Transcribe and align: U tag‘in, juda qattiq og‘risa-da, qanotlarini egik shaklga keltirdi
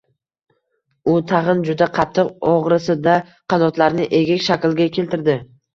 U 1.13 1.13
tag‘in, 1.33 1.61
juda 1.69 1.89
qattiq 1.99 2.33
og‘risa-da, 2.55 3.21
qanotlarini 3.55 4.13
egik 4.25 4.47
shaklga 4.51 4.95
keltirdi 5.01 5.43